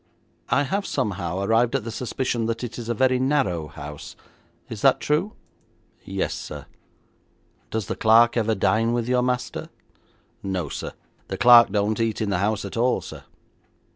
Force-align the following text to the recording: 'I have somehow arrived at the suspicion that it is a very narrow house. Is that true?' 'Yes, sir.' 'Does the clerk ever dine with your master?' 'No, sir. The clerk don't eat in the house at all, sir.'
'I 0.49 0.63
have 0.63 0.87
somehow 0.87 1.41
arrived 1.43 1.75
at 1.75 1.83
the 1.83 1.91
suspicion 1.91 2.47
that 2.47 2.63
it 2.63 2.79
is 2.79 2.89
a 2.89 2.95
very 2.95 3.19
narrow 3.19 3.67
house. 3.67 4.15
Is 4.67 4.81
that 4.81 4.99
true?' 4.99 5.33
'Yes, 6.03 6.33
sir.' 6.33 6.65
'Does 7.69 7.85
the 7.85 7.95
clerk 7.95 8.35
ever 8.35 8.55
dine 8.55 8.93
with 8.93 9.07
your 9.07 9.21
master?' 9.21 9.69
'No, 10.41 10.69
sir. 10.69 10.93
The 11.27 11.37
clerk 11.37 11.69
don't 11.69 11.99
eat 11.99 12.19
in 12.19 12.31
the 12.31 12.39
house 12.39 12.65
at 12.65 12.77
all, 12.77 13.01
sir.' 13.01 13.25